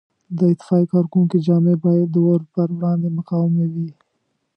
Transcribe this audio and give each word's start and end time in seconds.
د 0.37 0.39
اطفایې 0.51 0.89
کارکوونکو 0.93 1.35
جامې 1.45 1.75
باید 1.85 2.07
د 2.11 2.17
اور 2.29 2.41
په 2.53 2.61
وړاندې 2.77 3.07
مقاومې 3.17 3.65
وي. 3.73 3.89